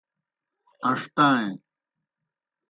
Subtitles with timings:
[0.87, 1.51] ان٘ݜٹائیں۔